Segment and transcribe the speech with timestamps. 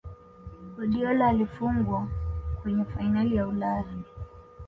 [0.75, 2.07] Guardiola alifungwa
[2.63, 3.93] kwenye fainali ya Ulaya